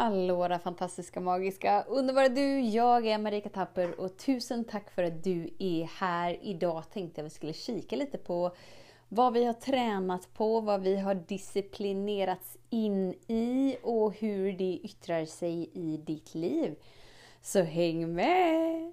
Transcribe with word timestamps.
Hallå 0.00 0.48
där 0.48 0.58
fantastiska, 0.58 1.20
magiska, 1.20 1.84
underbara 1.88 2.28
du! 2.28 2.60
Jag 2.60 3.06
är 3.06 3.18
Marika 3.18 3.48
Tapper 3.48 4.00
och 4.00 4.16
tusen 4.16 4.64
tack 4.64 4.90
för 4.90 5.02
att 5.02 5.24
du 5.24 5.50
är 5.58 5.84
här. 5.84 6.38
Idag 6.42 6.84
tänkte 6.92 7.20
jag 7.20 7.24
vi 7.24 7.30
skulle 7.30 7.52
kika 7.52 7.96
lite 7.96 8.18
på 8.18 8.54
vad 9.08 9.32
vi 9.32 9.44
har 9.44 9.52
tränat 9.52 10.34
på, 10.34 10.60
vad 10.60 10.82
vi 10.82 10.96
har 10.96 11.14
disciplinerats 11.14 12.58
in 12.70 13.14
i 13.28 13.76
och 13.82 14.14
hur 14.14 14.52
det 14.52 14.80
yttrar 14.82 15.24
sig 15.24 15.70
i 15.72 15.96
ditt 15.96 16.34
liv. 16.34 16.74
Så 17.42 17.62
häng 17.62 18.14
med! 18.14 18.92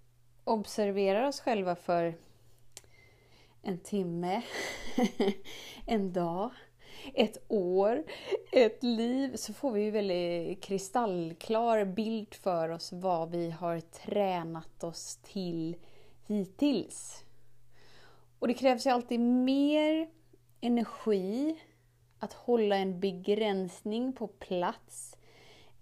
observerar 0.51 1.27
oss 1.27 1.39
själva 1.39 1.75
för 1.75 2.15
en 3.61 3.77
timme, 3.77 4.41
en 5.85 6.13
dag, 6.13 6.51
ett 7.13 7.37
år, 7.47 8.03
ett 8.51 8.83
liv, 8.83 9.35
så 9.35 9.53
får 9.53 9.71
vi 9.71 9.81
ju 9.81 9.91
väldigt 9.91 10.63
kristallklar 10.63 11.85
bild 11.85 12.33
för 12.33 12.69
oss 12.69 12.91
vad 12.93 13.31
vi 13.31 13.51
har 13.51 13.79
tränat 13.79 14.83
oss 14.83 15.19
till 15.23 15.75
hittills. 16.27 17.23
Och 18.39 18.47
det 18.47 18.53
krävs 18.53 18.85
ju 18.85 18.89
alltid 18.89 19.19
mer 19.19 20.09
energi 20.61 21.59
att 22.19 22.33
hålla 22.33 22.75
en 22.75 22.99
begränsning 22.99 24.13
på 24.13 24.27
plats 24.27 25.17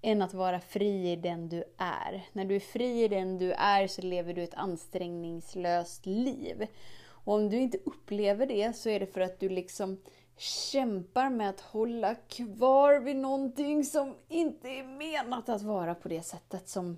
än 0.01 0.21
att 0.21 0.33
vara 0.33 0.59
fri 0.59 1.11
i 1.11 1.15
den 1.15 1.49
du 1.49 1.63
är. 1.77 2.27
När 2.33 2.45
du 2.45 2.55
är 2.55 2.59
fri 2.59 3.03
i 3.03 3.07
den 3.07 3.37
du 3.37 3.51
är 3.51 3.87
så 3.87 4.01
lever 4.01 4.33
du 4.33 4.43
ett 4.43 4.53
ansträngningslöst 4.53 6.05
liv. 6.05 6.67
Och 7.01 7.33
om 7.33 7.49
du 7.49 7.57
inte 7.57 7.77
upplever 7.85 8.45
det 8.45 8.75
så 8.75 8.89
är 8.89 8.99
det 8.99 9.13
för 9.13 9.21
att 9.21 9.39
du 9.39 9.49
liksom 9.49 9.97
kämpar 10.37 11.29
med 11.29 11.49
att 11.49 11.61
hålla 11.61 12.15
kvar 12.15 12.99
vid 12.99 13.15
någonting 13.15 13.85
som 13.85 14.15
inte 14.27 14.69
är 14.69 14.83
menat 14.83 15.49
att 15.49 15.61
vara 15.61 15.95
på 15.95 16.09
det 16.09 16.21
sättet 16.21 16.69
som, 16.69 16.97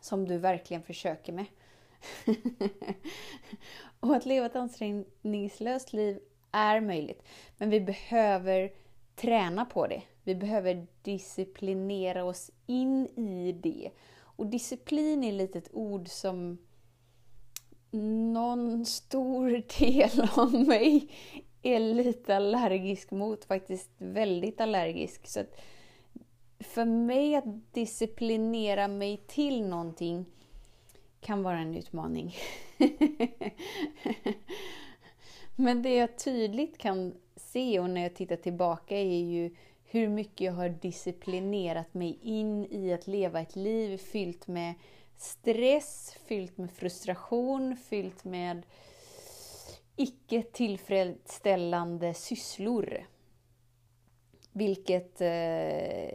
som 0.00 0.28
du 0.28 0.38
verkligen 0.38 0.82
försöker 0.82 1.32
med. 1.32 1.46
och 4.00 4.16
att 4.16 4.26
leva 4.26 4.46
ett 4.46 4.56
ansträngningslöst 4.56 5.92
liv 5.92 6.20
är 6.52 6.80
möjligt. 6.80 7.22
Men 7.58 7.70
vi 7.70 7.80
behöver 7.80 8.72
träna 9.16 9.64
på 9.64 9.86
det. 9.86 10.02
Vi 10.30 10.34
behöver 10.34 10.86
disciplinera 11.02 12.24
oss 12.24 12.50
in 12.66 13.06
i 13.06 13.52
det. 13.52 13.90
Och 14.20 14.46
disciplin 14.46 15.24
är 15.24 15.32
lite 15.32 15.58
ett 15.58 15.70
ord 15.72 16.08
som 16.08 16.58
någon 18.32 18.86
stor 18.86 19.50
del 19.78 20.28
av 20.36 20.54
mig 20.54 21.10
är 21.62 21.80
lite 21.80 22.36
allergisk 22.36 23.10
mot, 23.10 23.44
faktiskt 23.44 23.90
väldigt 23.98 24.60
allergisk. 24.60 25.26
Så 25.26 25.44
för 26.60 26.84
mig 26.84 27.34
att 27.34 27.72
disciplinera 27.72 28.88
mig 28.88 29.16
till 29.26 29.62
någonting 29.62 30.26
kan 31.20 31.42
vara 31.42 31.58
en 31.58 31.74
utmaning. 31.74 32.36
Men 35.56 35.82
det 35.82 35.94
jag 35.94 36.18
tydligt 36.18 36.78
kan 36.78 37.14
se 37.36 37.80
och 37.80 37.90
när 37.90 38.02
jag 38.02 38.14
tittar 38.14 38.36
tillbaka 38.36 38.98
är 38.98 39.22
ju 39.22 39.50
hur 39.92 40.08
mycket 40.08 40.40
jag 40.40 40.52
har 40.52 40.68
disciplinerat 40.68 41.94
mig 41.94 42.18
in 42.22 42.66
i 42.70 42.92
att 42.92 43.06
leva 43.06 43.40
ett 43.40 43.56
liv 43.56 43.96
fyllt 43.96 44.46
med 44.46 44.74
stress, 45.16 46.16
fyllt 46.24 46.58
med 46.58 46.70
frustration, 46.70 47.76
fyllt 47.76 48.24
med 48.24 48.66
icke 49.96 50.42
tillfredsställande 50.42 52.14
sysslor. 52.14 53.06
Vilket 54.52 55.20
eh, 55.20 56.10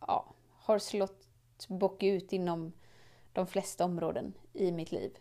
ja, 0.00 0.34
har 0.52 0.78
slått 0.78 1.26
bock 1.68 2.02
ut 2.02 2.32
inom 2.32 2.72
de 3.32 3.46
flesta 3.46 3.84
områden 3.84 4.34
i 4.52 4.72
mitt 4.72 4.92
liv. 4.92 5.18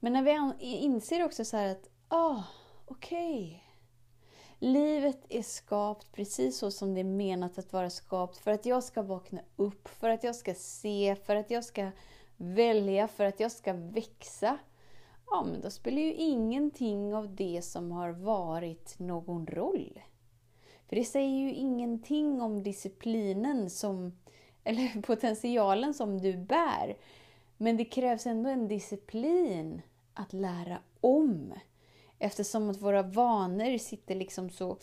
Men 0.00 0.12
när 0.12 0.22
vi 0.22 0.66
inser 0.66 1.24
också 1.24 1.44
så 1.44 1.56
att, 1.56 1.90
ah, 2.08 2.42
okej. 2.86 3.46
Okay 3.46 3.65
Livet 4.58 5.18
är 5.28 5.42
skapt 5.42 6.12
precis 6.12 6.58
så 6.58 6.70
som 6.70 6.94
det 6.94 7.00
är 7.00 7.04
menat 7.04 7.58
att 7.58 7.72
vara 7.72 7.90
skapt. 7.90 8.36
För 8.36 8.50
att 8.50 8.66
jag 8.66 8.84
ska 8.84 9.02
vakna 9.02 9.40
upp, 9.56 9.88
för 9.88 10.08
att 10.08 10.24
jag 10.24 10.34
ska 10.34 10.54
se, 10.54 11.16
för 11.24 11.36
att 11.36 11.50
jag 11.50 11.64
ska 11.64 11.90
välja, 12.36 13.08
för 13.08 13.24
att 13.24 13.40
jag 13.40 13.52
ska 13.52 13.72
växa. 13.72 14.58
Ja, 15.26 15.46
men 15.50 15.60
då 15.60 15.70
spelar 15.70 16.02
ju 16.02 16.14
ingenting 16.14 17.14
av 17.14 17.34
det 17.34 17.62
som 17.64 17.92
har 17.92 18.10
varit 18.10 18.98
någon 18.98 19.46
roll. 19.46 20.00
För 20.88 20.96
det 20.96 21.04
säger 21.04 21.38
ju 21.38 21.52
ingenting 21.52 22.40
om 22.40 22.62
disciplinen 22.62 23.70
som, 23.70 24.18
eller 24.64 25.02
potentialen 25.02 25.94
som 25.94 26.20
du 26.20 26.36
bär. 26.36 26.96
Men 27.56 27.76
det 27.76 27.84
krävs 27.84 28.26
ändå 28.26 28.50
en 28.50 28.68
disciplin 28.68 29.82
att 30.14 30.32
lära 30.32 30.78
om. 31.00 31.54
Eftersom 32.18 32.70
att 32.70 32.82
våra 32.82 33.02
vanor 33.02 33.78
sitter 33.78 34.14
liksom 34.14 34.50
så 34.50 34.78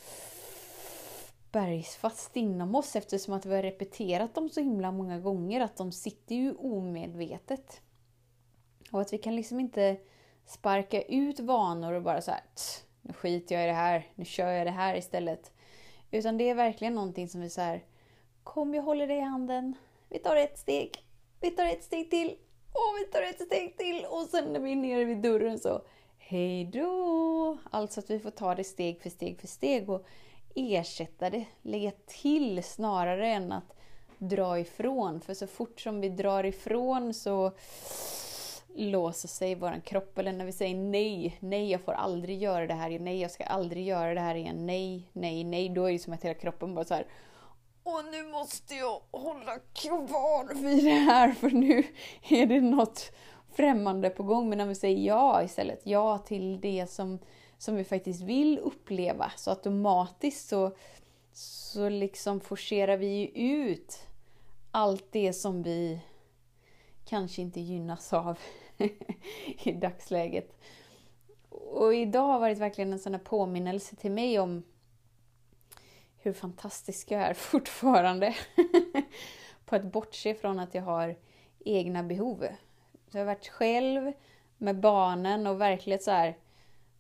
bergsfast 1.51 2.37
inom 2.37 2.75
oss 2.75 2.95
eftersom 2.95 3.33
att 3.33 3.45
vi 3.45 3.55
har 3.55 3.63
repeterat 3.63 4.35
dem 4.35 4.49
så 4.49 4.59
himla 4.59 4.91
många 4.91 5.19
gånger 5.19 5.61
att 5.61 5.77
de 5.77 5.91
sitter 5.91 6.35
ju 6.35 6.55
omedvetet. 6.55 7.81
Och 8.91 9.01
att 9.01 9.13
vi 9.13 9.17
kan 9.17 9.35
liksom 9.35 9.59
inte 9.59 9.97
sparka 10.45 11.01
ut 11.01 11.39
vanor 11.39 11.93
och 11.93 12.03
bara 12.03 12.21
så 12.21 12.31
här, 12.31 12.41
nu 13.01 13.13
skiter 13.13 13.55
jag 13.55 13.63
i 13.63 13.67
det 13.67 13.73
här, 13.73 14.07
nu 14.15 14.25
kör 14.25 14.51
jag 14.51 14.67
det 14.67 14.71
här 14.71 14.95
istället. 14.95 15.51
Utan 16.11 16.37
det 16.37 16.49
är 16.49 16.55
verkligen 16.55 16.95
någonting 16.95 17.29
som 17.29 17.41
vi 17.41 17.49
så 17.49 17.61
här, 17.61 17.83
kom 18.43 18.73
jag 18.73 18.83
håller 18.83 19.07
dig 19.07 19.17
i 19.17 19.21
handen, 19.21 19.73
vi 20.09 20.19
tar 20.19 20.35
ett 20.35 20.59
steg, 20.59 21.05
vi 21.41 21.51
tar 21.51 21.65
ett 21.65 21.83
steg 21.83 22.09
till, 22.09 22.29
och 22.71 22.97
vi 22.99 23.11
tar 23.11 23.21
ett 23.21 23.41
steg 23.41 23.77
till 23.77 24.05
och 24.05 24.23
sen 24.23 24.53
när 24.53 24.59
vi 24.59 24.71
är 24.71 24.75
nere 24.75 25.05
vid 25.05 25.21
dörren 25.21 25.59
så 25.59 25.81
Hej 26.25 26.65
då! 26.65 27.57
Alltså 27.71 27.99
att 27.99 28.09
vi 28.09 28.19
får 28.19 28.31
ta 28.31 28.55
det 28.55 28.63
steg 28.63 29.01
för 29.01 29.09
steg 29.09 29.39
för 29.39 29.47
steg 29.47 29.89
och 29.89 30.05
ersätta 30.55 31.29
det, 31.29 31.45
lägga 31.61 31.91
till 32.07 32.63
snarare 32.63 33.27
än 33.27 33.51
att 33.51 33.75
dra 34.17 34.59
ifrån. 34.59 35.21
För 35.21 35.33
så 35.33 35.47
fort 35.47 35.81
som 35.81 36.01
vi 36.01 36.09
drar 36.09 36.43
ifrån 36.43 37.13
så 37.13 37.51
låser 38.75 39.27
sig 39.27 39.55
vår 39.55 39.81
kropp. 39.85 40.17
Eller 40.17 40.33
när 40.33 40.45
vi 40.45 40.51
säger 40.51 40.75
nej, 40.75 41.37
nej 41.39 41.71
jag 41.71 41.81
får 41.81 41.93
aldrig 41.93 42.41
göra 42.41 42.67
det 42.67 42.73
här, 42.73 42.99
nej 42.99 43.21
jag 43.21 43.31
ska 43.31 43.43
aldrig 43.43 43.87
göra 43.87 44.13
det 44.13 44.21
här 44.21 44.35
igen, 44.35 44.65
nej, 44.65 45.09
nej, 45.13 45.43
nej. 45.43 45.69
Då 45.69 45.85
är 45.85 45.91
det 45.91 45.99
som 45.99 46.13
att 46.13 46.23
hela 46.23 46.39
kroppen 46.39 46.75
bara 46.75 46.85
så 46.85 46.93
här 46.93 47.07
och 47.83 48.05
nu 48.11 48.23
måste 48.23 48.75
jag 48.75 49.01
hålla 49.11 49.59
kvar 49.73 50.53
vid 50.53 50.83
det 50.83 50.89
här 50.89 51.31
för 51.31 51.49
nu 51.49 51.83
är 52.29 52.45
det 52.45 52.61
något 52.61 53.11
främmande 53.55 54.09
på 54.09 54.23
gång. 54.23 54.49
Men 54.49 54.57
när 54.57 54.65
vi 54.65 54.75
säger 54.75 55.07
ja 55.07 55.43
istället, 55.43 55.81
ja 55.83 56.17
till 56.17 56.61
det 56.61 56.89
som, 56.89 57.19
som 57.57 57.75
vi 57.75 57.83
faktiskt 57.83 58.21
vill 58.21 58.59
uppleva. 58.59 59.31
Så 59.35 59.49
automatiskt 59.49 60.49
så, 60.49 60.75
så 61.33 61.89
liksom 61.89 62.39
forcerar 62.39 62.97
vi 62.97 63.07
ju 63.07 63.27
ut 63.27 64.07
allt 64.71 65.11
det 65.11 65.33
som 65.33 65.63
vi 65.63 65.99
kanske 67.05 67.41
inte 67.41 67.59
gynnas 67.59 68.13
av 68.13 68.39
i 69.63 69.71
dagsläget. 69.71 70.59
Och 71.49 71.95
idag 71.95 72.27
har 72.27 72.39
varit 72.39 72.57
verkligen 72.57 72.93
en 72.93 72.99
sån 72.99 73.13
här 73.13 73.21
påminnelse 73.21 73.95
till 73.95 74.11
mig 74.11 74.39
om 74.39 74.63
hur 76.17 76.33
fantastisk 76.33 77.11
jag 77.11 77.21
är 77.21 77.33
fortfarande. 77.51 78.35
på 79.65 79.75
att 79.75 79.91
bortse 79.91 80.35
från 80.35 80.59
att 80.59 80.75
jag 80.75 80.83
har 80.83 81.15
egna 81.65 82.03
behov. 82.03 82.47
Jag 83.13 83.21
har 83.21 83.25
varit 83.25 83.47
själv 83.47 84.13
med 84.57 84.79
barnen 84.79 85.47
och 85.47 85.61
verkligen 85.61 85.99
så 85.99 86.11
här 86.11 86.37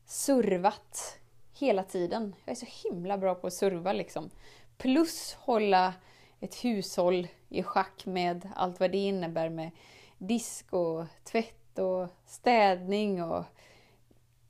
survat 0.05 1.19
hela 1.53 1.83
tiden. 1.83 2.35
Jag 2.45 2.51
är 2.51 2.55
så 2.55 2.89
himla 2.89 3.17
bra 3.17 3.35
på 3.35 3.47
att 3.47 3.53
surva 3.53 3.93
liksom. 3.93 4.29
Plus 4.77 5.33
hålla 5.39 5.93
ett 6.39 6.55
hushåll 6.55 7.27
i 7.49 7.63
schack 7.63 8.05
med 8.05 8.49
allt 8.55 8.79
vad 8.79 8.91
det 8.91 8.97
innebär 8.97 9.49
med 9.49 9.71
disk 10.17 10.73
och 10.73 11.05
tvätt 11.23 11.79
och 11.79 12.07
städning 12.25 13.23
och 13.23 13.43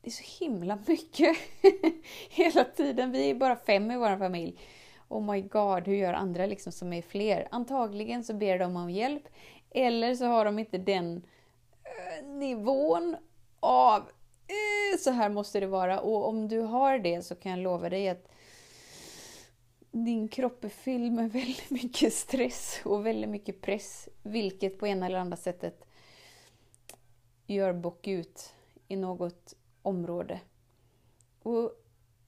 det 0.01 0.09
är 0.09 0.11
så 0.11 0.45
himla 0.45 0.79
mycket 0.87 1.37
hela 2.29 2.63
tiden. 2.63 3.11
Vi 3.11 3.29
är 3.29 3.35
bara 3.35 3.55
fem 3.55 3.91
i 3.91 3.97
vår 3.97 4.17
familj. 4.17 4.59
Oh 5.07 5.31
my 5.31 5.41
god, 5.41 5.87
hur 5.87 5.95
gör 5.95 6.13
andra 6.13 6.45
liksom 6.45 6.71
som 6.71 6.93
är 6.93 7.01
fler? 7.01 7.47
Antagligen 7.51 8.23
så 8.23 8.33
ber 8.33 8.59
de 8.59 8.75
om 8.75 8.89
hjälp. 8.89 9.23
Eller 9.71 10.15
så 10.15 10.25
har 10.25 10.45
de 10.45 10.59
inte 10.59 10.77
den 10.77 11.23
nivån 12.23 13.15
av 13.59 14.01
eh, 14.47 14.99
så 14.99 15.11
här 15.11 15.29
måste 15.29 15.59
det 15.59 15.67
vara. 15.67 15.99
Och 15.99 16.27
om 16.27 16.47
du 16.47 16.59
har 16.59 16.99
det 16.99 17.21
så 17.21 17.35
kan 17.35 17.51
jag 17.51 17.59
lova 17.59 17.89
dig 17.89 18.09
att 18.09 18.27
din 19.91 20.27
kropp 20.27 20.63
är 20.63 20.69
fylld 20.69 21.11
med 21.13 21.31
väldigt 21.31 21.69
mycket 21.69 22.13
stress 22.13 22.81
och 22.85 23.05
väldigt 23.05 23.29
mycket 23.29 23.61
press. 23.61 24.09
Vilket 24.23 24.79
på 24.79 24.87
ena 24.87 25.05
eller 25.05 25.17
andra 25.17 25.37
sättet 25.37 25.85
gör 27.47 27.73
bock 27.73 28.07
ut 28.07 28.53
i 28.87 28.95
något 28.95 29.53
område. 29.81 30.39
Och 31.43 31.71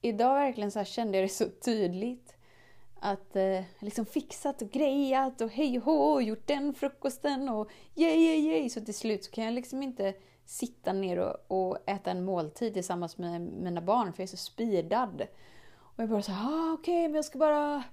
idag 0.01 0.33
verkligen 0.33 0.71
så 0.71 0.83
kände 0.83 1.17
jag 1.17 1.25
det 1.25 1.33
så 1.33 1.49
tydligt. 1.49 2.34
Att 2.99 3.35
eh, 3.35 3.63
liksom 3.79 4.05
fixat 4.05 4.61
och 4.61 4.69
grejat 4.69 5.41
och 5.41 5.49
hej 5.49 5.77
och 5.77 5.85
hå 5.85 6.13
och 6.13 6.23
gjort 6.23 6.47
den 6.47 6.73
frukosten 6.73 7.49
och 7.49 7.69
yay, 7.95 8.17
yay, 8.17 8.39
yay. 8.39 8.69
Så 8.69 8.81
till 8.81 8.93
slut 8.93 9.23
så 9.23 9.31
kan 9.31 9.43
jag 9.43 9.53
liksom 9.53 9.83
inte 9.83 10.13
sitta 10.45 10.93
ner 10.93 11.17
och, 11.17 11.35
och 11.47 11.89
äta 11.89 12.11
en 12.11 12.25
måltid 12.25 12.73
tillsammans 12.73 13.17
med 13.17 13.41
mina 13.41 13.81
barn 13.81 14.13
för 14.13 14.21
jag 14.21 14.27
är 14.27 14.31
så 14.31 14.37
speedad. 14.37 15.27
Och 15.77 16.03
jag 16.03 16.09
bara 16.09 16.21
så 16.21 16.31
ah, 16.31 16.73
okej, 16.73 16.93
okay, 16.93 17.07
men 17.07 17.15
jag 17.15 17.25
ska 17.25 17.37
bara 17.37 17.83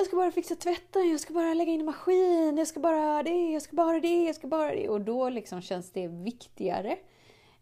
jag 0.00 0.06
ska 0.06 0.16
bara 0.16 0.30
fixa 0.32 0.54
tvätten, 0.54 1.10
jag 1.10 1.20
ska 1.20 1.34
bara 1.34 1.54
lägga 1.54 1.72
in 1.72 1.80
i 1.80 1.84
maskin, 1.84 2.58
jag 2.58 2.66
ska 2.66 2.80
bara 2.80 3.22
det, 3.22 3.50
jag 3.52 3.62
ska 3.62 3.76
bara 3.76 4.00
det, 4.00 4.24
jag 4.24 4.34
ska 4.34 4.46
bara 4.46 4.74
det. 4.74 4.88
Och 4.88 5.00
då 5.00 5.28
liksom 5.28 5.60
känns 5.60 5.90
det 5.90 6.08
viktigare 6.08 6.98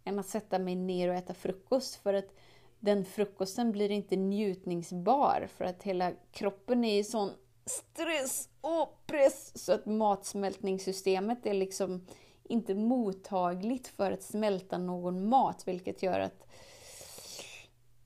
än 0.04 0.18
att 0.18 0.26
sätta 0.26 0.58
mig 0.58 0.74
ner 0.74 1.08
och 1.08 1.14
äta 1.14 1.34
frukost. 1.34 1.96
För 1.96 2.14
att 2.14 2.34
den 2.80 3.04
frukosten 3.04 3.72
blir 3.72 3.90
inte 3.90 4.16
njutningsbar 4.16 5.48
för 5.56 5.64
att 5.64 5.82
hela 5.82 6.12
kroppen 6.32 6.84
är 6.84 6.98
i 6.98 7.04
sån 7.04 7.30
stress 7.66 8.48
och 8.60 9.06
press 9.06 9.64
så 9.64 9.72
att 9.72 9.86
matsmältningssystemet 9.86 11.46
är 11.46 11.54
liksom 11.54 12.06
inte 12.42 12.74
mottagligt 12.74 13.88
för 13.88 14.12
att 14.12 14.22
smälta 14.22 14.78
någon 14.78 15.28
mat, 15.28 15.68
vilket 15.68 16.02
gör 16.02 16.20
att 16.20 16.46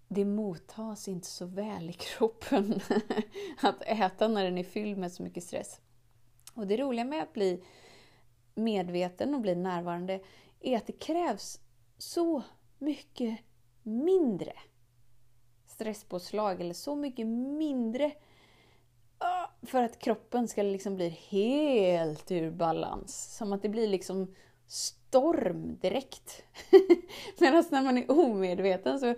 det 0.08 0.24
mottas 0.24 1.08
inte 1.08 1.26
så 1.26 1.46
väl 1.46 1.90
i 1.90 1.92
kroppen 1.92 2.80
att 3.62 3.82
äta 3.82 4.28
när 4.28 4.44
den 4.44 4.58
är 4.58 4.64
fylld 4.64 4.98
med 4.98 5.12
så 5.12 5.22
mycket 5.22 5.44
stress. 5.44 5.80
Och 6.54 6.66
det 6.66 6.76
roliga 6.76 7.04
med 7.04 7.22
att 7.22 7.32
bli 7.32 7.64
medveten 8.54 9.34
och 9.34 9.40
bli 9.40 9.54
närvarande 9.54 10.20
är 10.60 10.76
att 10.76 10.86
det 10.86 10.92
krävs 10.92 11.60
så 11.98 12.42
mycket 12.78 13.38
mindre 13.82 14.52
stresspåslag 15.66 16.60
eller 16.60 16.74
så 16.74 16.94
mycket 16.94 17.26
mindre 17.26 18.12
för 19.62 19.82
att 19.82 19.98
kroppen 19.98 20.48
ska 20.48 20.62
liksom 20.62 20.96
bli 20.96 21.08
helt 21.08 22.30
ur 22.30 22.50
balans. 22.50 23.36
Som 23.36 23.52
att 23.52 23.62
det 23.62 23.68
blir 23.68 23.88
liksom 23.88 24.34
storm 24.66 25.78
direkt. 25.80 26.42
Medan 27.38 27.64
när 27.70 27.82
man 27.82 27.98
är 27.98 28.10
omedveten 28.10 29.00
så 29.00 29.06
är 29.06 29.16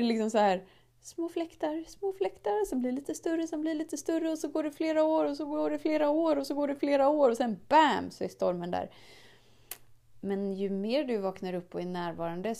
liksom 0.00 0.30
så 0.30 0.38
här 0.38 0.64
små 1.00 1.28
fläktar, 1.28 1.84
små 1.88 2.12
fläktar 2.12 2.64
som 2.64 2.80
blir 2.80 2.92
lite 2.92 3.14
större, 3.14 3.46
som 3.46 3.60
blir 3.60 3.74
lite 3.74 3.96
större 3.96 4.30
och 4.30 4.38
så 4.38 4.48
går 4.48 4.62
det 4.62 4.70
flera 4.70 5.04
år 5.04 5.24
och 5.24 5.36
så 5.36 5.44
går 5.44 5.70
det 5.70 5.78
flera 5.78 6.10
år 6.10 6.36
och 6.36 6.46
så 6.46 6.54
går 6.54 6.68
det 6.68 6.76
flera 6.76 7.08
år 7.08 7.30
och 7.30 7.36
sen 7.36 7.60
BAM 7.68 8.10
så 8.10 8.24
är 8.24 8.28
stormen 8.28 8.70
där. 8.70 8.90
Men 10.20 10.52
ju 10.52 10.70
mer 10.70 11.04
du 11.04 11.18
vaknar 11.18 11.54
upp 11.54 11.74
och 11.74 11.80
är 11.80 11.86
närvarande 11.86 12.54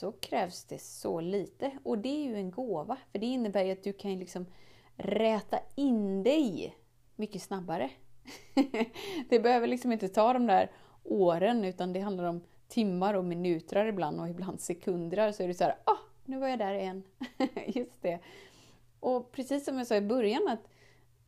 så 0.00 0.12
krävs 0.12 0.64
det 0.64 0.78
så 0.78 1.20
lite. 1.20 1.70
Och 1.82 1.98
det 1.98 2.08
är 2.08 2.24
ju 2.24 2.36
en 2.36 2.50
gåva, 2.50 2.96
för 3.12 3.18
det 3.18 3.26
innebär 3.26 3.64
ju 3.64 3.72
att 3.72 3.82
du 3.82 3.92
kan 3.92 4.18
liksom 4.18 4.46
räta 4.96 5.58
in 5.74 6.22
dig 6.22 6.76
mycket 7.16 7.42
snabbare. 7.42 7.90
det 9.28 9.40
behöver 9.40 9.66
liksom 9.66 9.92
inte 9.92 10.08
ta 10.08 10.32
de 10.32 10.46
där 10.46 10.70
åren, 11.04 11.64
utan 11.64 11.92
det 11.92 12.00
handlar 12.00 12.24
om 12.24 12.40
timmar 12.68 13.14
och 13.14 13.24
minuter 13.24 13.86
ibland 13.86 14.20
och 14.20 14.28
ibland 14.28 14.60
sekunder. 14.60 15.32
Så 15.32 15.42
är 15.42 15.48
det 15.48 15.54
så 15.54 15.64
här, 15.64 15.76
ah, 15.84 15.98
nu 16.24 16.38
var 16.38 16.48
jag 16.48 16.58
där 16.58 16.74
igen. 16.74 17.02
Just 17.66 18.02
det. 18.02 18.18
Och 19.00 19.32
precis 19.32 19.64
som 19.64 19.78
jag 19.78 19.86
sa 19.86 19.96
i 19.96 20.00
början, 20.00 20.48
att, 20.48 20.68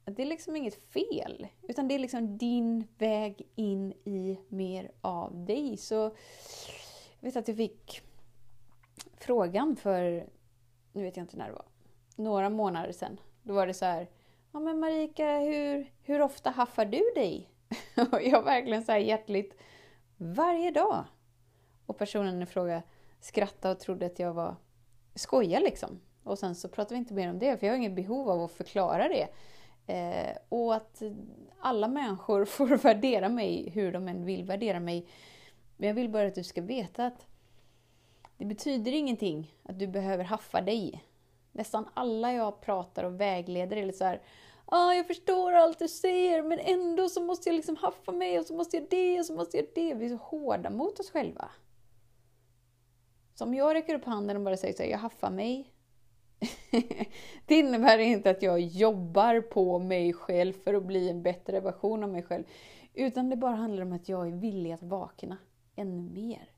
att 0.05 0.17
det 0.17 0.23
är 0.23 0.27
liksom 0.27 0.57
inget 0.57 0.93
fel. 0.93 1.47
Utan 1.63 1.89
det 1.89 1.95
är 1.95 1.99
liksom 1.99 2.39
din 2.39 2.87
väg 2.99 3.49
in 3.55 3.93
i 3.93 4.39
mer 4.49 4.91
av 5.01 5.45
dig. 5.45 5.77
Så 5.77 5.95
jag 7.21 7.29
vet 7.29 7.37
att 7.37 7.49
jag 7.49 7.57
fick 7.57 8.03
frågan 9.23 9.77
för, 9.77 10.27
nu 10.93 11.03
vet 11.03 11.17
jag 11.17 11.25
inte 11.25 11.37
när 11.37 11.47
det 11.47 11.53
var, 11.53 11.67
några 12.17 12.51
månader 12.51 12.93
sedan. 12.93 13.21
Då 13.43 13.55
var 13.55 13.67
det 13.67 13.75
så 13.75 13.85
här, 13.85 14.09
ja 14.53 14.61
men 14.61 14.81
Marika, 14.81 15.39
hur, 15.39 15.93
hur 16.03 16.23
ofta 16.23 16.51
haffar 16.51 16.85
du 16.85 17.03
dig? 17.15 17.49
Och 18.13 18.23
jag 18.23 18.43
verkligen 18.43 18.83
så 18.83 18.93
här 18.93 18.99
hjärtligt, 18.99 19.55
varje 20.17 20.71
dag. 20.71 21.05
Och 21.87 21.99
personen 21.99 22.43
i 22.43 22.47
fråga 22.47 22.83
skrattade 23.21 23.75
och 23.75 23.81
trodde 23.81 24.07
att 24.07 24.19
jag 24.19 24.33
var 24.33 24.57
skoja 25.15 25.61
liksom. 25.61 26.01
Och 26.23 26.39
sen 26.39 26.55
så 26.55 26.69
pratade 26.69 26.95
vi 26.95 26.99
inte 26.99 27.15
mer 27.15 27.31
om 27.31 27.39
det, 27.39 27.57
för 27.57 27.67
jag 27.67 27.75
har 27.75 27.79
inget 27.79 27.97
behov 27.97 28.31
av 28.31 28.43
att 28.43 28.53
förklara 28.53 29.09
det. 29.09 29.29
Eh, 29.87 30.37
och 30.49 30.75
att 30.75 31.03
alla 31.61 31.89
människor 31.89 32.45
får 32.45 32.67
värdera 32.67 33.29
mig 33.29 33.71
hur 33.71 33.93
de 33.93 34.09
än 34.09 34.25
vill 34.25 34.45
värdera 34.45 34.81
mig. 34.81 35.09
Men 35.77 35.89
jag 35.89 35.95
vill 35.95 36.09
bara 36.09 36.27
att 36.27 36.35
du 36.35 36.45
ska 36.45 36.63
veta 36.63 37.07
att 37.07 37.27
det 38.43 38.47
betyder 38.47 38.93
ingenting 38.93 39.55
att 39.62 39.79
du 39.79 39.87
behöver 39.87 40.25
haffa 40.25 40.61
dig. 40.61 41.05
Nästan 41.53 41.89
alla 41.94 42.33
jag 42.33 42.61
pratar 42.61 43.05
och 43.05 43.21
vägleder 43.21 43.77
är 43.77 43.93
så 43.93 44.05
här, 44.05 44.23
ah, 44.67 44.93
jag 44.93 45.06
förstår 45.06 45.53
allt 45.53 45.79
du 45.79 45.89
säger 45.89 46.43
men 46.43 46.59
ändå 46.59 47.09
så 47.09 47.23
måste 47.23 47.49
jag 47.49 47.56
liksom 47.56 47.77
haffa 47.77 48.12
mig 48.12 48.39
och 48.39 48.47
så 48.47 48.55
måste 48.55 48.77
jag 48.77 48.87
det 48.91 49.19
och 49.19 49.27
så 49.27 49.35
måste 49.35 49.56
jag 49.56 49.67
det. 49.75 49.94
Vi 49.94 50.05
är 50.05 50.09
så 50.09 50.17
hårda 50.17 50.71
mot 50.71 51.00
oss 51.00 51.11
själva. 51.11 51.50
Så 53.35 53.44
om 53.44 53.55
jag 53.55 53.75
räcker 53.75 53.94
upp 53.94 54.05
handen 54.05 54.37
och 54.37 54.43
bara 54.43 54.56
säger 54.56 54.75
så 54.75 54.83
här, 54.83 54.91
jag 54.91 54.99
haffar 54.99 55.31
mig. 55.31 55.73
det 57.47 57.55
innebär 57.55 57.99
inte 57.99 58.31
att 58.31 58.43
jag 58.43 58.61
jobbar 58.61 59.41
på 59.41 59.79
mig 59.79 60.12
själv 60.12 60.53
för 60.53 60.75
att 60.75 60.85
bli 60.85 61.11
en 61.11 61.23
bättre 61.23 61.61
version 61.61 62.05
av 62.05 62.11
mig 62.11 62.23
själv. 62.23 62.45
Utan 62.95 63.31
det 63.31 63.37
bara 63.37 63.55
handlar 63.55 63.83
om 63.83 63.93
att 63.93 64.09
jag 64.09 64.27
är 64.29 64.33
villig 64.33 64.73
att 64.73 64.83
vakna 64.83 65.38
ännu 65.77 66.03
mer. 66.03 66.49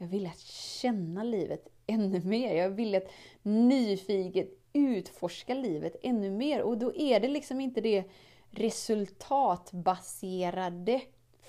Jag 0.00 0.06
vill 0.06 0.26
att 0.26 0.38
känna 0.80 1.22
livet 1.22 1.68
ännu 1.86 2.20
mer. 2.20 2.54
Jag 2.54 2.70
vill 2.70 2.94
att 2.94 3.10
nyfiket 3.42 4.48
utforska 4.72 5.54
livet 5.54 5.96
ännu 6.02 6.30
mer. 6.30 6.62
Och 6.62 6.78
då 6.78 6.96
är 6.96 7.20
det 7.20 7.28
liksom 7.28 7.60
inte 7.60 7.80
det 7.80 8.04
resultatbaserade 8.50 11.00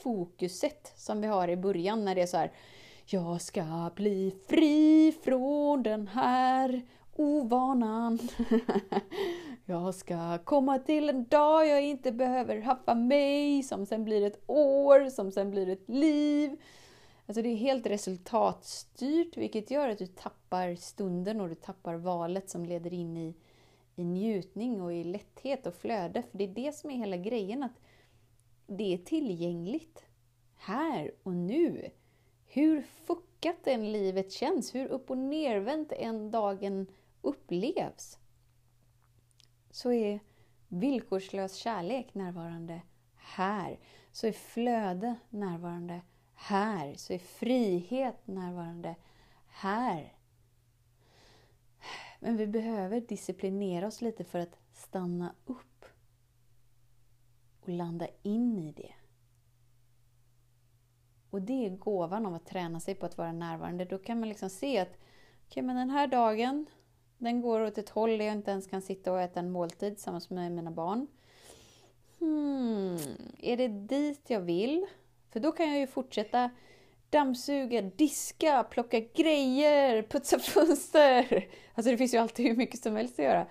fokuset 0.03 0.93
som 0.95 1.21
vi 1.21 1.27
har 1.27 1.47
i 1.47 1.57
början 1.57 2.05
när 2.05 2.15
det 2.15 2.21
är 2.21 2.27
så 2.27 2.37
här 2.37 2.51
jag 3.05 3.41
ska 3.41 3.89
bli 3.95 4.35
fri 4.47 5.15
från 5.23 5.83
den 5.83 6.07
här 6.07 6.81
ovanan. 7.15 8.19
jag 9.65 9.95
ska 9.95 10.37
komma 10.37 10.79
till 10.79 11.09
en 11.09 11.25
dag 11.25 11.67
jag 11.67 11.83
inte 11.83 12.11
behöver 12.11 12.61
haffa 12.61 12.95
mig, 12.95 13.63
som 13.63 13.85
sen 13.85 14.03
blir 14.03 14.25
ett 14.25 14.43
år, 14.47 15.09
som 15.09 15.31
sen 15.31 15.51
blir 15.51 15.69
ett 15.69 15.89
liv. 15.89 16.57
Alltså 17.31 17.41
det 17.41 17.49
är 17.49 17.55
helt 17.55 17.85
resultatstyrt, 17.85 19.37
vilket 19.37 19.71
gör 19.71 19.89
att 19.89 19.97
du 19.97 20.07
tappar 20.07 20.75
stunden 20.75 21.41
och 21.41 21.49
du 21.49 21.55
tappar 21.55 21.95
valet 21.95 22.49
som 22.49 22.65
leder 22.65 22.93
in 22.93 23.17
i, 23.17 23.35
i 23.95 24.03
njutning 24.03 24.81
och 24.81 24.93
i 24.93 25.03
lätthet 25.03 25.67
och 25.67 25.75
flöde. 25.75 26.23
För 26.23 26.37
det 26.37 26.43
är 26.43 26.47
det 26.47 26.75
som 26.75 26.89
är 26.89 26.97
hela 26.97 27.17
grejen, 27.17 27.63
att 27.63 27.79
det 28.67 28.93
är 28.93 28.97
tillgängligt. 28.97 30.05
Här 30.55 31.11
och 31.23 31.33
nu. 31.33 31.89
Hur 32.45 32.81
fuckat 32.81 33.67
än 33.67 33.91
livet 33.91 34.31
känns, 34.31 34.75
hur 34.75 34.87
upp 34.87 35.09
och 35.09 35.17
nervänt 35.17 35.91
än 35.91 36.31
dagen 36.31 36.87
upplevs, 37.21 38.17
så 39.69 39.91
är 39.91 40.19
villkorslös 40.67 41.55
kärlek 41.55 42.13
närvarande 42.13 42.81
här. 43.15 43.79
Så 44.11 44.27
är 44.27 44.31
flöde 44.31 45.15
närvarande 45.29 46.01
här. 46.41 46.95
Så 46.95 47.13
är 47.13 47.19
frihet 47.19 48.27
närvarande 48.27 48.95
här. 49.47 50.13
Men 52.19 52.37
vi 52.37 52.47
behöver 52.47 53.01
disciplinera 53.01 53.87
oss 53.87 54.01
lite 54.01 54.23
för 54.23 54.39
att 54.39 54.59
stanna 54.73 55.35
upp 55.45 55.85
och 57.61 57.69
landa 57.69 58.07
in 58.21 58.59
i 58.59 58.71
det. 58.71 58.93
Och 61.29 61.41
det 61.41 61.65
är 61.65 61.69
gåvan 61.69 62.25
av 62.25 62.33
att 62.33 62.45
träna 62.45 62.79
sig 62.79 62.95
på 62.95 63.05
att 63.05 63.17
vara 63.17 63.31
närvarande. 63.31 63.85
Då 63.85 63.97
kan 63.97 64.19
man 64.19 64.29
liksom 64.29 64.49
se 64.49 64.79
att 64.79 64.97
okay, 65.47 65.63
men 65.63 65.75
den 65.75 65.89
här 65.89 66.07
dagen, 66.07 66.65
den 67.17 67.41
går 67.41 67.61
åt 67.61 67.77
ett 67.77 67.89
håll 67.89 68.17
där 68.17 68.25
jag 68.25 68.35
inte 68.35 68.51
ens 68.51 68.67
kan 68.67 68.81
sitta 68.81 69.11
och 69.11 69.21
äta 69.21 69.39
en 69.39 69.51
måltid 69.51 69.95
tillsammans 69.95 70.29
med 70.29 70.51
mina 70.51 70.71
barn. 70.71 71.07
Hmm, 72.19 72.97
är 73.37 73.57
det 73.57 73.67
dit 73.67 74.29
jag 74.29 74.41
vill? 74.41 74.87
För 75.31 75.39
då 75.39 75.51
kan 75.51 75.69
jag 75.69 75.79
ju 75.79 75.87
fortsätta 75.87 76.49
dammsuga, 77.09 77.81
diska, 77.81 78.63
plocka 78.63 78.99
grejer, 78.99 80.03
putsa 80.03 80.39
fönster. 80.53 81.47
Alltså 81.73 81.91
det 81.91 81.97
finns 81.97 82.13
ju 82.13 82.17
alltid 82.17 82.47
hur 82.47 82.55
mycket 82.55 82.83
som 82.83 82.95
helst 82.95 83.19
att 83.19 83.25
göra. 83.25 83.47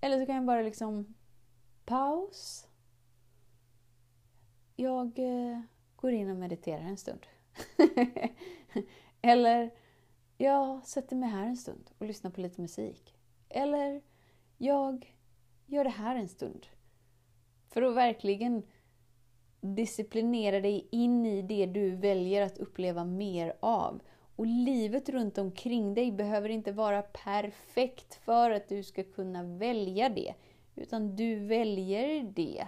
Eller 0.00 0.20
så 0.20 0.26
kan 0.26 0.34
jag 0.34 0.44
bara 0.44 0.62
liksom 0.62 1.14
paus. 1.84 2.66
Jag 4.76 5.18
eh, 5.18 5.60
går 5.96 6.12
in 6.12 6.30
och 6.30 6.36
mediterar 6.36 6.82
en 6.82 6.96
stund. 6.96 7.26
Eller 9.22 9.70
jag 10.38 10.86
sätter 10.86 11.16
mig 11.16 11.28
här 11.28 11.46
en 11.46 11.56
stund 11.56 11.90
och 11.98 12.06
lyssnar 12.06 12.30
på 12.30 12.40
lite 12.40 12.60
musik. 12.60 13.16
Eller 13.48 14.02
jag 14.58 15.16
gör 15.66 15.84
det 15.84 15.90
här 15.90 16.16
en 16.16 16.28
stund. 16.28 16.66
För 17.68 17.82
att 17.82 17.94
verkligen 17.94 18.62
disciplinera 19.60 20.60
dig 20.60 20.88
in 20.90 21.26
i 21.26 21.42
det 21.42 21.66
du 21.66 21.90
väljer 21.90 22.42
att 22.42 22.58
uppleva 22.58 23.04
mer 23.04 23.56
av. 23.60 24.00
Och 24.36 24.46
livet 24.46 25.08
runt 25.08 25.38
omkring 25.38 25.94
dig 25.94 26.12
behöver 26.12 26.48
inte 26.48 26.72
vara 26.72 27.02
perfekt 27.02 28.14
för 28.14 28.50
att 28.50 28.68
du 28.68 28.82
ska 28.82 29.04
kunna 29.04 29.42
välja 29.42 30.08
det. 30.08 30.34
Utan 30.74 31.16
du 31.16 31.38
väljer 31.38 32.22
det 32.22 32.66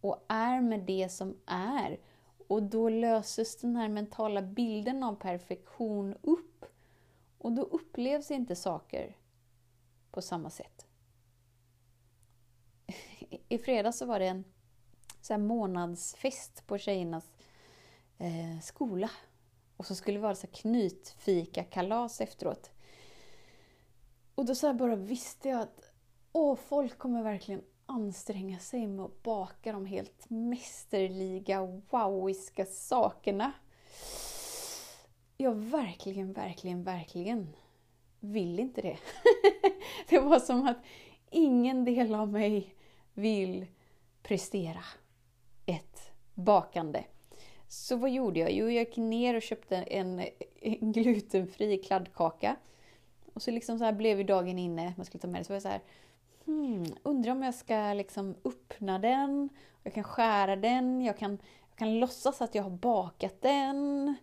och 0.00 0.24
är 0.28 0.60
med 0.60 0.80
det 0.80 1.08
som 1.08 1.36
är. 1.46 2.00
Och 2.48 2.62
då 2.62 2.88
löses 2.88 3.56
den 3.56 3.76
här 3.76 3.88
mentala 3.88 4.42
bilden 4.42 5.02
av 5.02 5.14
perfektion 5.14 6.14
upp. 6.22 6.64
Och 7.38 7.52
då 7.52 7.62
upplevs 7.62 8.30
inte 8.30 8.56
saker 8.56 9.16
på 10.10 10.22
samma 10.22 10.50
sätt. 10.50 10.86
I 13.48 13.58
fredags 13.58 13.98
så 13.98 14.06
var 14.06 14.18
det 14.18 14.26
en 14.26 14.44
så 15.24 15.38
månadsfest 15.38 16.66
på 16.66 16.78
tjejernas 16.78 17.32
eh, 18.18 18.60
skola. 18.62 19.10
Och 19.76 19.86
så 19.86 19.94
skulle 19.94 20.16
det 20.16 20.22
vara 20.22 20.34
så 20.34 20.46
knytfika-kalas 20.46 22.20
efteråt. 22.20 22.70
Och 24.34 24.44
då 24.44 24.54
så 24.54 24.74
bara 24.74 24.96
visste 24.96 25.48
jag 25.48 25.60
att 25.60 25.92
åh, 26.32 26.56
folk 26.56 26.98
kommer 26.98 27.22
verkligen 27.22 27.62
anstränga 27.86 28.58
sig 28.58 28.86
med 28.86 29.04
att 29.04 29.22
baka 29.22 29.72
de 29.72 29.86
helt 29.86 30.30
mästerliga, 30.30 31.62
wowiska 31.90 32.66
sakerna. 32.66 33.52
Jag 35.36 35.54
verkligen, 35.54 36.32
verkligen, 36.32 36.84
verkligen 36.84 37.56
vill 38.20 38.60
inte 38.60 38.82
det. 38.82 38.98
det 40.08 40.18
var 40.18 40.40
som 40.40 40.66
att 40.66 40.78
ingen 41.30 41.84
del 41.84 42.14
av 42.14 42.32
mig 42.32 42.74
vill 43.14 43.66
prestera 44.22 44.84
bakande. 46.44 47.04
Så 47.68 47.96
vad 47.96 48.10
gjorde 48.10 48.40
jag? 48.40 48.52
Jo, 48.52 48.70
jag 48.70 48.84
gick 48.84 48.96
ner 48.96 49.34
och 49.34 49.42
köpte 49.42 49.76
en, 49.76 50.26
en 50.60 50.92
glutenfri 50.92 51.78
kladdkaka. 51.78 52.56
Och 53.34 53.42
så 53.42 53.50
liksom 53.50 53.78
så 53.78 53.84
här 53.84 53.92
blev 53.92 54.18
ju 54.18 54.24
dagen 54.24 54.58
inne, 54.58 54.94
man 54.96 55.06
skulle 55.06 55.20
ta 55.22 55.28
med 55.28 55.40
det, 55.40 55.44
så 55.44 55.52
var 55.52 55.56
jag 55.56 55.62
så 55.62 55.68
här, 55.68 55.80
hmm, 56.44 56.86
undrar 57.02 57.32
om 57.32 57.42
jag 57.42 57.54
ska 57.54 57.92
liksom 57.92 58.34
öppna 58.44 58.98
den, 58.98 59.48
jag 59.82 59.94
kan 59.94 60.04
skära 60.04 60.56
den, 60.56 61.02
jag 61.02 61.18
kan, 61.18 61.30
jag 61.70 61.78
kan 61.78 62.00
låtsas 62.00 62.42
att 62.42 62.54
jag 62.54 62.62
har 62.62 62.70
bakat 62.70 63.42
den. 63.42 64.14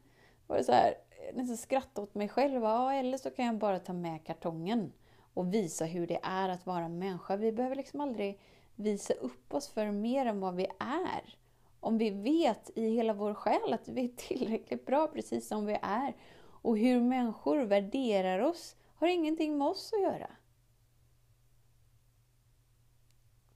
Och 0.48 0.56
det 0.56 0.64
så 0.64 0.72
här, 0.72 0.94
nästan 1.34 1.58
skratta 1.58 2.02
åt 2.02 2.16
mig 2.16 2.30
själv, 2.30 2.64
ja, 2.64 2.94
eller 2.94 3.18
så 3.18 3.30
kan 3.30 3.46
jag 3.46 3.58
bara 3.58 3.80
ta 3.80 3.94
med 3.94 4.26
kartongen 4.26 4.92
och 5.34 5.54
visa 5.54 5.86
hur 5.86 6.08
det 6.08 6.20
är 6.24 6.50
att 6.50 6.66
vara 6.66 6.90
människa. 6.90 7.36
Vi 7.36 7.52
behöver 7.52 7.76
liksom 7.76 8.02
aldrig 8.02 8.40
visa 8.76 9.14
upp 9.14 9.54
oss 9.54 9.68
för 9.68 9.92
mer 9.92 10.26
än 10.26 10.40
vad 10.40 10.56
vi 10.56 10.68
är. 10.80 11.39
Om 11.80 11.98
vi 11.98 12.10
vet 12.10 12.70
i 12.76 12.90
hela 12.90 13.14
vår 13.14 13.34
själ 13.34 13.74
att 13.74 13.88
vi 13.88 14.06
är 14.06 14.16
tillräckligt 14.16 14.86
bra 14.86 15.08
precis 15.08 15.48
som 15.48 15.66
vi 15.66 15.80
är 15.82 16.16
och 16.62 16.78
hur 16.78 17.02
människor 17.02 17.58
värderar 17.58 18.40
oss 18.40 18.76
har 18.96 19.08
ingenting 19.08 19.58
med 19.58 19.68
oss 19.68 19.94
att 19.94 20.02
göra. 20.02 20.30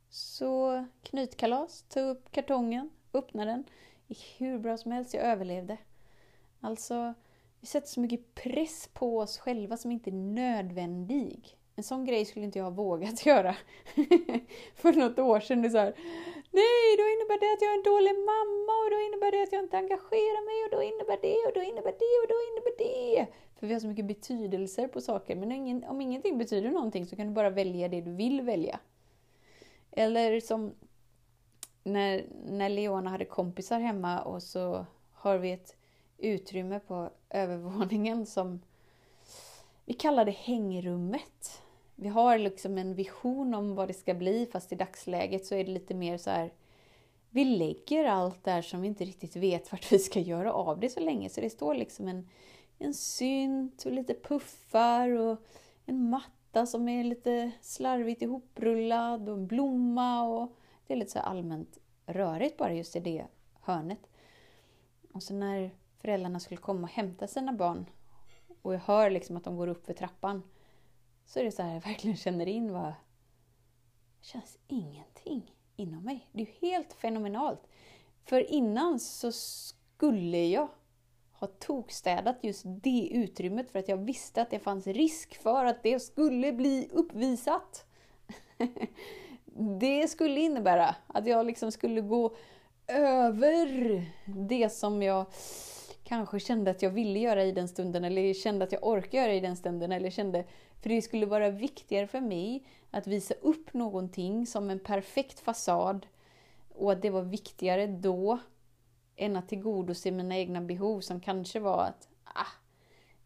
Så 0.10 0.86
knytkalas, 1.02 1.84
ta 1.84 2.00
upp 2.00 2.32
kartongen, 2.32 2.90
öppna 3.14 3.46
den. 3.46 3.64
Hur 4.38 4.60
bra 4.60 4.78
som 4.78 4.92
helst, 4.92 5.14
jag 5.14 5.24
överlevde. 5.24 5.78
Alltså, 6.60 7.14
vi 7.60 7.68
sätter 7.68 7.88
så 7.88 8.00
mycket 8.00 8.36
press 8.36 8.90
på 8.94 9.20
oss 9.20 9.38
själva 9.38 9.78
som 9.78 9.92
inte 9.92 10.10
är 10.10 10.14
nödvändig. 10.14 11.58
En 11.76 11.84
sån 11.84 12.06
grej 12.06 12.26
skulle 12.26 12.46
inte 12.46 12.60
jag 12.60 12.66
ha 12.66 12.72
vågat 12.72 13.26
göra 13.26 13.56
för 14.76 14.94
något 14.94 15.20
år 15.20 15.40
sedan. 15.40 15.62
Det 15.62 15.70
så 15.70 15.78
här, 15.78 15.96
Nej, 16.60 16.86
då 17.00 17.06
innebär 17.14 17.40
det 17.44 17.54
att 17.54 17.62
jag 17.62 17.72
är 17.74 17.78
en 17.78 17.90
dålig 17.94 18.16
mamma 18.32 18.74
och 18.84 18.90
då 18.94 19.00
innebär 19.08 19.32
det 19.32 19.44
att 19.44 19.54
jag 19.54 19.64
inte 19.64 19.78
engagerar 19.78 20.42
mig 20.50 20.58
och 20.66 20.72
då 20.76 20.82
innebär 20.90 21.20
det 21.28 21.40
och 21.48 21.54
då 21.58 21.62
innebär 21.70 21.96
det 22.04 22.16
och 22.22 22.28
då 22.34 22.38
innebär 22.50 22.76
det. 22.78 23.28
För 23.56 23.68
vi 23.68 23.74
har 23.74 23.80
så 23.80 23.88
mycket 23.88 24.06
betydelser 24.06 24.88
på 24.88 25.02
saker. 25.02 25.36
Men 25.36 25.52
ingen, 25.52 25.84
om 25.84 26.02
ingenting 26.02 26.38
betyder 26.38 26.70
någonting 26.70 27.06
så 27.06 27.16
kan 27.16 27.28
du 27.28 27.34
bara 27.34 27.50
välja 27.50 27.88
det 27.88 28.02
du 28.02 28.12
vill 28.12 28.42
välja. 28.42 28.80
Eller 29.92 30.40
som 30.40 30.74
när, 31.84 32.26
när 32.46 32.70
Leona 32.70 33.10
hade 33.10 33.26
kompisar 33.26 33.80
hemma 33.80 34.22
och 34.22 34.44
så 34.44 34.86
har 35.14 35.38
vi 35.38 35.52
ett 35.52 35.76
utrymme 36.18 36.80
på 36.80 37.10
övervåningen 37.30 38.26
som 38.26 38.62
vi 39.86 39.94
kallade 39.94 40.32
hängrummet. 40.32 41.53
Vi 41.96 42.08
har 42.08 42.38
liksom 42.38 42.78
en 42.78 42.96
vision 42.96 43.54
om 43.54 43.76
vad 43.76 43.88
det 43.88 43.94
ska 43.94 44.14
bli 44.14 44.46
fast 44.52 44.72
i 44.72 44.76
dagsläget 44.76 45.46
så 45.46 45.56
är 45.56 45.64
det 45.64 45.72
lite 45.72 45.94
mer 45.94 46.18
så 46.18 46.30
här 46.30 46.52
vi 47.30 47.46
lägger 47.46 48.06
allt 48.06 48.44
där 48.44 48.62
som 48.62 48.82
vi 48.82 48.88
inte 48.88 49.06
riktigt 49.06 49.36
vet 49.36 49.72
vart 49.72 49.92
vi 49.92 50.00
ska 50.00 50.20
göra 50.20 50.54
av 50.54 50.80
det 50.80 50.90
så 50.90 51.00
länge. 51.00 51.30
Så 51.30 51.42
det 51.42 51.50
står 51.50 51.76
liksom 51.76 52.08
en, 52.08 52.30
en 52.80 52.94
synt 52.94 53.86
och 53.86 53.92
lite 53.92 54.14
puffar 54.14 55.10
och 55.10 55.38
en 55.86 56.10
matta 56.10 56.66
som 56.66 56.90
är 56.90 57.04
lite 57.04 57.52
slarvigt 57.62 58.22
ihoprullad 58.22 59.30
och 59.30 59.36
en 59.36 59.48
blomma. 59.48 60.24
Och 60.24 60.56
det 60.88 60.94
är 60.94 60.98
lite 60.98 61.12
så 61.12 61.20
allmänt 61.20 61.80
rörigt 62.06 62.58
bara 62.58 62.74
just 62.74 62.96
i 62.96 63.00
det 63.00 63.26
hörnet. 63.62 64.10
Och 65.14 65.24
så 65.24 65.34
när 65.34 65.72
föräldrarna 65.98 66.40
skulle 66.40 66.58
komma 66.58 66.84
och 66.84 66.94
hämta 66.94 67.28
sina 67.28 67.54
barn 67.54 67.86
och 68.62 68.74
jag 68.74 68.80
hör 68.80 69.10
liksom 69.10 69.38
att 69.38 69.44
de 69.44 69.58
går 69.58 69.68
upp 69.68 69.86
för 69.86 69.94
trappan 69.94 70.44
så 71.26 71.40
är 71.40 71.44
det 71.44 71.52
så 71.52 71.62
här, 71.62 71.74
jag 71.74 71.82
verkligen 71.82 72.18
känner 72.18 72.48
in 72.48 72.74
vad... 72.74 72.94
Det 74.20 74.28
känns 74.28 74.58
ingenting 74.68 75.56
inom 75.76 76.04
mig. 76.04 76.28
Det 76.32 76.42
är 76.42 76.46
ju 76.46 76.70
helt 76.70 76.94
fenomenalt. 76.94 77.68
För 78.26 78.52
innan 78.52 79.00
så 79.00 79.32
skulle 79.32 80.46
jag 80.46 80.68
ha 81.32 81.48
tokstädat 81.48 82.38
just 82.42 82.64
det 82.66 83.10
utrymmet 83.12 83.72
för 83.72 83.80
att 83.80 83.88
jag 83.88 83.98
visste 83.98 84.42
att 84.42 84.50
det 84.50 84.60
fanns 84.60 84.88
risk 84.88 85.36
för 85.36 85.66
att 85.66 85.84
det 85.84 86.00
skulle 86.00 86.54
bli 86.54 86.90
uppvisat. 86.92 87.86
det 89.80 90.08
skulle 90.08 90.40
innebära 90.40 90.96
att 91.08 91.28
jag 91.28 91.46
liksom 91.46 91.72
skulle 91.72 92.02
gå 92.02 92.36
över 92.88 93.68
det 94.26 94.70
som 94.70 95.04
jag 95.04 95.26
kanske 96.04 96.40
kände 96.40 96.72
att 96.72 96.82
jag 96.82 96.90
ville 96.90 97.20
göra 97.20 97.44
i 97.44 97.52
den 97.52 97.68
stunden 97.68 98.04
eller 98.04 98.34
kände 98.34 98.66
att 98.66 98.72
jag 98.72 98.88
orkade 98.88 99.24
göra 99.24 99.34
i 99.34 99.40
den 99.40 99.58
stunden 99.58 99.92
eller 99.92 100.10
kände 100.10 100.46
för 100.84 100.90
det 100.90 101.02
skulle 101.02 101.26
vara 101.26 101.50
viktigare 101.50 102.08
för 102.08 102.22
mig 102.22 102.64
att 102.92 103.08
visa 103.08 103.34
upp 103.34 103.74
någonting 103.74 104.46
som 104.48 104.70
en 104.70 104.80
perfekt 104.80 105.40
fasad 105.40 106.08
och 106.70 106.92
att 106.92 107.02
det 107.02 107.10
var 107.10 107.22
viktigare 107.22 107.88
då 107.88 108.40
än 109.16 109.36
att 109.36 109.50
tillgodose 109.50 110.12
mina 110.12 110.38
egna 110.38 110.62
behov 110.62 111.02
som 111.02 111.20
kanske 111.20 111.60
var 111.60 111.84
att 111.84 112.08
ah, 112.24 112.52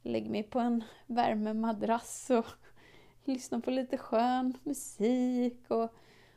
lägg 0.01 0.29
mig 0.29 0.43
på 0.43 0.59
en 0.59 0.83
värmemadrass 1.05 2.29
och 2.29 2.45
lyssna 3.25 3.61
på 3.61 3.71
lite 3.71 3.97
skön 3.97 4.57
musik 4.63 5.57
och, 5.67 5.83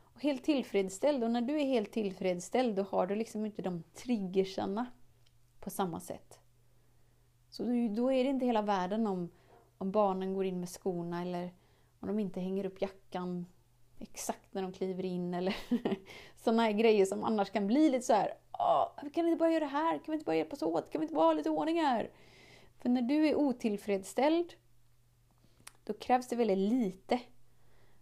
och 0.05 0.21
helt 0.21 0.45
tillfredsställd. 0.45 1.25
Och 1.25 1.31
när 1.31 1.41
du 1.43 1.61
är 1.61 1.65
helt 1.65 1.93
tillfredsställd 1.93 2.77
då 2.77 2.83
har 2.83 3.07
du 3.07 3.15
liksom 3.15 3.47
inte 3.47 3.63
de 3.63 3.83
triggersarna 3.95 4.87
på 5.61 5.71
samma 5.71 6.01
sätt. 6.01 6.39
Så 7.51 7.63
då 7.97 8.13
är 8.13 8.25
det 8.25 8.31
inte 8.31 8.47
hela 8.47 8.63
världen 8.63 9.07
om, 9.07 9.31
om 9.81 9.91
barnen 9.91 10.35
går 10.35 10.45
in 10.45 10.61
med 10.61 10.69
skorna 10.69 11.23
eller 11.23 11.53
om 12.01 12.09
de 12.09 12.19
inte 12.19 12.41
hänger 12.41 12.67
upp 12.67 12.83
jackan 12.83 13.47
exakt 13.99 14.55
när 14.55 14.63
de 14.63 14.73
kliver 14.73 15.05
in 15.05 15.35
eller 15.35 15.57
sådana 16.37 16.63
här 16.63 16.73
grejer 16.73 17.07
som 17.07 17.25
annars 17.25 17.51
kan 17.51 17.67
bli 17.67 17.91
lite 17.91 18.07
så 18.07 18.13
här. 18.13 18.35
kan 19.15 19.25
vi 19.25 19.31
inte 19.31 19.39
bara 19.39 19.51
göra 19.51 19.65
det 19.65 19.71
här? 19.71 19.99
Kan 19.99 20.05
vi 20.07 20.13
inte 20.13 20.25
bara 20.25 20.37
hjälpas 20.37 20.63
åt? 20.63 20.91
Kan 20.91 21.01
vi 21.01 21.05
inte 21.05 21.15
bara 21.15 21.27
ha 21.27 21.33
lite 21.33 21.51
ordning 21.51 21.81
här? 21.81 22.11
För 22.79 22.89
när 22.89 23.03
du 23.03 23.29
är 23.29 23.35
otillfredsställd 23.35 24.55
då 25.85 25.93
krävs 25.93 26.29
det 26.29 26.37
väldigt 26.37 26.59
lite 26.59 27.21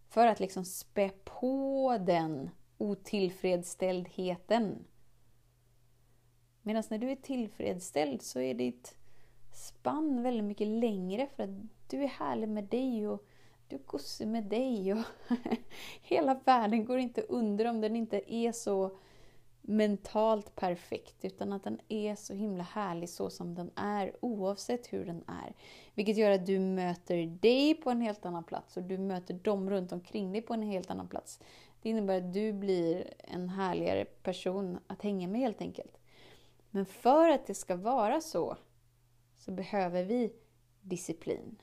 för 0.08 0.26
att 0.26 0.40
liksom 0.40 0.64
spä 0.64 1.10
på 1.24 1.98
den 2.00 2.50
otillfredsställdheten. 2.78 4.84
Medan 6.62 6.82
när 6.90 6.98
du 6.98 7.10
är 7.10 7.16
tillfredsställd 7.16 8.22
så 8.22 8.40
är 8.40 8.54
ditt 8.54 8.97
spann 9.58 10.22
väldigt 10.22 10.44
mycket 10.44 10.68
längre 10.68 11.28
för 11.36 11.42
att 11.42 11.50
du 11.88 12.02
är 12.02 12.08
härlig 12.08 12.48
med 12.48 12.64
dig 12.64 13.08
och 13.08 13.24
du 13.68 13.76
är 13.76 13.80
gosig 13.86 14.28
med 14.28 14.44
dig. 14.44 14.92
Och 14.92 14.98
hela 16.02 16.40
världen 16.44 16.84
går 16.84 16.98
inte 16.98 17.22
under 17.22 17.64
om 17.64 17.80
den 17.80 17.96
inte 17.96 18.34
är 18.34 18.52
så 18.52 18.98
mentalt 19.62 20.54
perfekt 20.54 21.24
utan 21.24 21.52
att 21.52 21.64
den 21.64 21.80
är 21.88 22.14
så 22.14 22.34
himla 22.34 22.64
härlig 22.64 23.08
så 23.08 23.30
som 23.30 23.54
den 23.54 23.70
är 23.76 24.12
oavsett 24.20 24.92
hur 24.92 25.04
den 25.04 25.24
är. 25.26 25.54
Vilket 25.94 26.16
gör 26.16 26.30
att 26.30 26.46
du 26.46 26.58
möter 26.58 27.26
dig 27.26 27.74
på 27.74 27.90
en 27.90 28.00
helt 28.00 28.26
annan 28.26 28.44
plats 28.44 28.76
och 28.76 28.82
du 28.82 28.98
möter 28.98 29.34
dem 29.34 29.70
runt 29.70 29.92
omkring 29.92 30.32
dig 30.32 30.42
på 30.42 30.54
en 30.54 30.62
helt 30.62 30.90
annan 30.90 31.08
plats. 31.08 31.40
Det 31.82 31.88
innebär 31.88 32.18
att 32.18 32.34
du 32.34 32.52
blir 32.52 33.14
en 33.18 33.48
härligare 33.48 34.04
person 34.04 34.78
att 34.86 35.02
hänga 35.02 35.28
med 35.28 35.40
helt 35.40 35.60
enkelt. 35.60 35.98
Men 36.70 36.86
för 36.86 37.28
att 37.28 37.46
det 37.46 37.54
ska 37.54 37.76
vara 37.76 38.20
så, 38.20 38.56
så 39.48 39.52
behöver 39.52 40.04
vi 40.04 40.32
disciplin. 40.82 41.62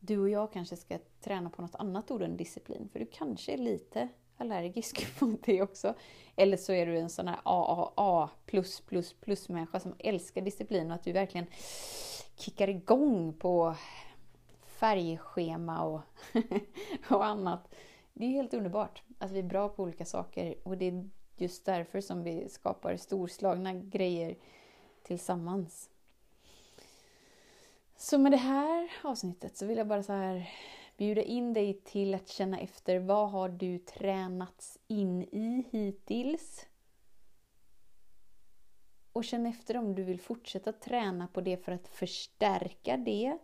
Du 0.00 0.18
och 0.18 0.28
jag 0.28 0.52
kanske 0.52 0.76
ska 0.76 0.98
träna 1.20 1.50
på 1.50 1.62
något 1.62 1.74
annat 1.74 2.10
ord 2.10 2.22
än 2.22 2.36
disciplin, 2.36 2.88
för 2.92 2.98
du 2.98 3.06
kanske 3.06 3.52
är 3.52 3.58
lite 3.58 4.08
allergisk 4.36 5.06
mot 5.20 5.42
det 5.44 5.62
också. 5.62 5.94
Eller 6.36 6.56
så 6.56 6.72
är 6.72 6.86
du 6.86 6.98
en 6.98 7.10
sån 7.10 7.28
här 7.28 7.38
AAA 7.44 8.30
plus 8.46 8.80
plus 8.80 9.12
plus 9.12 9.48
människa 9.48 9.80
som 9.80 9.94
älskar 9.98 10.42
disciplin 10.42 10.90
och 10.90 10.94
att 10.94 11.02
du 11.02 11.12
verkligen 11.12 11.46
kickar 12.36 12.68
igång 12.68 13.32
på 13.32 13.74
färgschema 14.66 15.84
och, 15.84 16.00
och 17.10 17.24
annat. 17.24 17.74
Det 18.12 18.24
är 18.24 18.30
helt 18.30 18.54
underbart 18.54 19.02
att 19.18 19.30
vi 19.30 19.38
är 19.38 19.42
bra 19.42 19.68
på 19.68 19.82
olika 19.82 20.04
saker 20.04 20.54
och 20.62 20.78
det 20.78 20.84
är 20.84 21.10
just 21.36 21.64
därför 21.64 22.00
som 22.00 22.22
vi 22.22 22.48
skapar 22.48 22.96
storslagna 22.96 23.74
grejer 23.74 24.36
tillsammans. 25.02 25.90
Så 27.98 28.18
med 28.18 28.32
det 28.32 28.36
här 28.36 28.92
avsnittet 29.02 29.56
så 29.56 29.66
vill 29.66 29.78
jag 29.78 29.86
bara 29.86 30.02
så 30.02 30.12
här 30.12 30.50
bjuda 30.96 31.22
in 31.22 31.52
dig 31.52 31.80
till 31.84 32.14
att 32.14 32.28
känna 32.28 32.58
efter 32.58 32.98
vad 32.98 33.30
har 33.30 33.48
du 33.48 33.78
tränats 33.78 34.78
in 34.86 35.22
i 35.22 35.64
hittills? 35.70 36.66
Och 39.12 39.24
känn 39.24 39.46
efter 39.46 39.76
om 39.76 39.94
du 39.94 40.02
vill 40.02 40.20
fortsätta 40.20 40.72
träna 40.72 41.28
på 41.28 41.40
det 41.40 41.56
för 41.56 41.72
att 41.72 41.88
förstärka 41.88 42.96
det. 42.96 43.38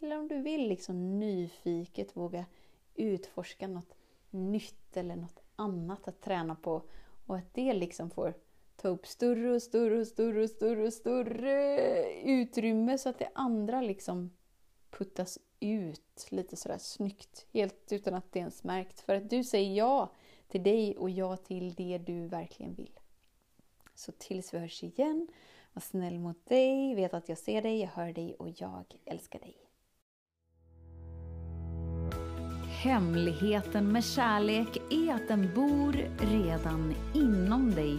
Eller 0.00 0.18
om 0.18 0.28
du 0.28 0.42
vill 0.42 0.68
liksom 0.68 1.18
nyfiket 1.18 2.16
våga 2.16 2.44
utforska 2.94 3.68
något 3.68 3.94
nytt 4.30 4.96
eller 4.96 5.16
något 5.16 5.42
annat 5.56 6.08
att 6.08 6.20
träna 6.20 6.54
på. 6.54 6.82
Och 7.26 7.36
att 7.36 7.54
det 7.54 7.72
liksom 7.72 8.10
får 8.10 8.34
ta 8.80 8.88
upp 8.88 9.06
större 9.06 9.52
och 9.54 9.62
större 9.62 10.00
och 10.00 10.06
större 10.06 10.42
och 10.42 10.50
större 10.50 10.86
och 10.86 10.92
större 10.92 12.12
utrymme 12.22 12.98
så 12.98 13.08
att 13.08 13.18
det 13.18 13.28
andra 13.34 13.80
liksom 13.80 14.30
puttas 14.90 15.38
ut 15.60 16.26
lite 16.30 16.56
sådär 16.56 16.78
snyggt. 16.78 17.46
Helt 17.52 17.92
utan 17.92 18.14
att 18.14 18.32
det 18.32 18.38
ens 18.38 18.64
märkt. 18.64 19.00
För 19.00 19.14
att 19.14 19.30
du 19.30 19.44
säger 19.44 19.74
ja 19.74 20.12
till 20.48 20.62
dig 20.62 20.96
och 20.96 21.10
ja 21.10 21.36
till 21.36 21.74
det 21.74 21.98
du 21.98 22.26
verkligen 22.26 22.74
vill. 22.74 23.00
Så 23.94 24.12
tills 24.12 24.54
vi 24.54 24.58
hörs 24.58 24.84
igen, 24.84 25.28
var 25.72 25.80
snäll 25.80 26.18
mot 26.18 26.46
dig, 26.46 26.94
vet 26.94 27.14
att 27.14 27.28
jag 27.28 27.38
ser 27.38 27.62
dig, 27.62 27.80
jag 27.80 27.88
hör 27.88 28.12
dig 28.12 28.34
och 28.34 28.48
jag 28.60 28.84
älskar 29.04 29.38
dig. 29.38 29.56
Hemligheten 32.82 33.92
med 33.92 34.04
kärlek 34.04 34.76
är 34.90 35.14
att 35.14 35.28
den 35.28 35.54
bor 35.54 35.92
redan 36.18 36.94
inom 37.14 37.70
dig. 37.70 37.98